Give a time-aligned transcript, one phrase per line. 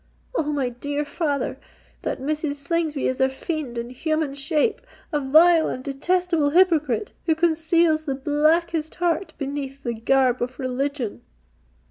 [0.33, 0.51] "Oh!
[0.51, 1.59] my dear father,
[2.01, 2.55] that Mrs.
[2.55, 8.95] Slingsby is a fiend in human shape—a vile and detestable hypocrite, who conceals the blackest
[8.95, 11.21] heart beneath the garb of religion!"